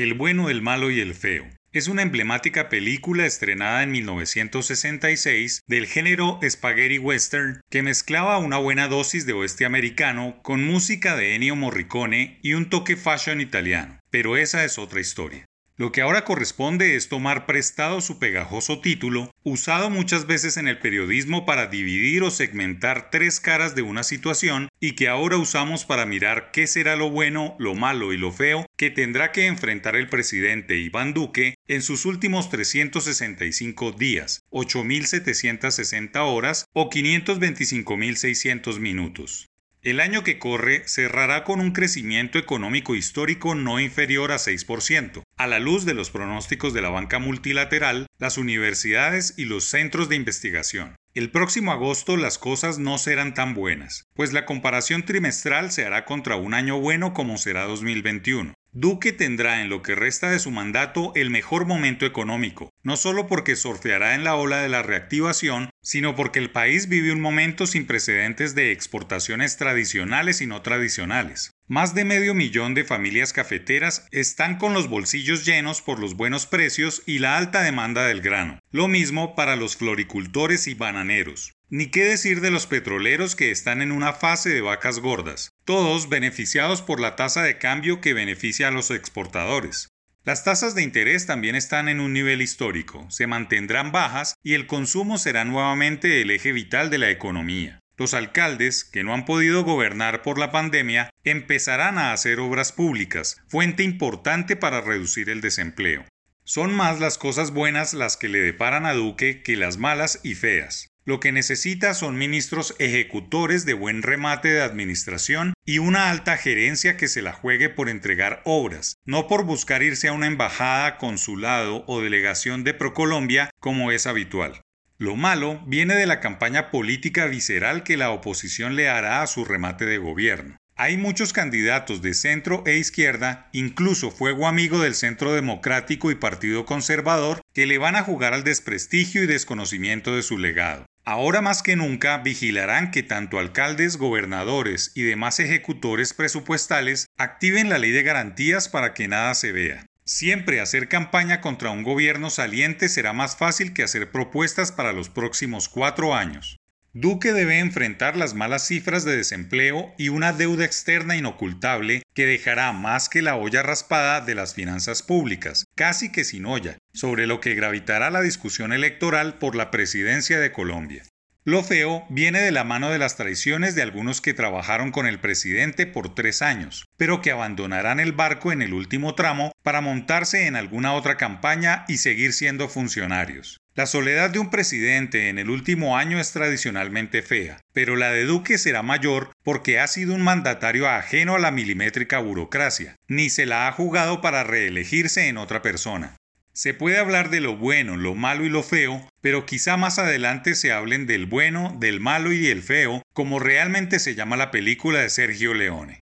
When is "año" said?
40.00-40.22, 56.52-56.78, 185.96-186.20